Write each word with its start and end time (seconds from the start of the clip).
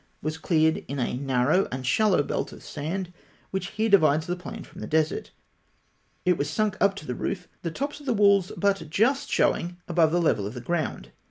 93) 0.23 0.25
was 0.27 0.37
cleared 0.39 0.77
in 0.87 0.97
a 0.97 1.15
narrow 1.15 1.67
and 1.71 1.85
shallow 1.85 2.23
belt 2.23 2.51
of 2.51 2.63
sand, 2.63 3.13
which 3.51 3.67
here 3.67 3.87
divides 3.87 4.25
the 4.25 4.35
plain 4.35 4.63
from 4.63 4.81
the 4.81 4.87
desert. 4.87 5.29
It 6.25 6.39
was 6.39 6.49
sunk 6.49 6.75
up 6.81 6.95
to 6.95 7.05
the 7.05 7.13
roof, 7.13 7.47
the 7.61 7.69
tops 7.69 7.99
of 7.99 8.07
the 8.07 8.13
walls 8.15 8.51
but 8.57 8.89
just 8.89 9.29
showing 9.29 9.77
above 9.87 10.11
the 10.11 10.19
level 10.19 10.47
of 10.47 10.55
the 10.55 10.59
ground. 10.61 11.11